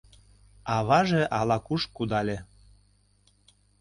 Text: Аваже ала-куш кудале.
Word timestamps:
Аваже 0.75 1.21
ала-куш 1.39 1.83
кудале. 1.95 2.37